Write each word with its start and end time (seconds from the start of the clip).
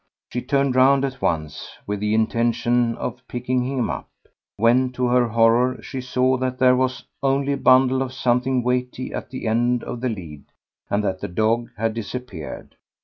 She 0.33 0.41
turned 0.41 0.75
round 0.75 1.05
at 1.05 1.21
once 1.21 1.73
with 1.85 1.99
the 1.99 2.15
intention 2.15 2.97
of 2.97 3.21
picking 3.27 3.63
him 3.65 3.87
up, 3.91 4.09
when 4.57 4.91
to 4.93 5.05
her 5.09 5.27
horror 5.27 5.79
she 5.83 6.01
saw 6.01 6.37
that 6.37 6.57
there 6.57 6.75
was 6.75 7.03
only 7.21 7.51
a 7.53 7.57
bundle 7.57 8.01
of 8.01 8.11
something 8.11 8.63
weighty 8.63 9.13
at 9.13 9.29
the 9.29 9.45
end 9.45 9.83
of 9.83 10.01
the 10.01 10.09
lead, 10.09 10.45
and 10.89 11.03
that 11.03 11.19
the 11.19 11.27
dog 11.27 11.69
had 11.77 11.93
disappeared. 11.93 12.75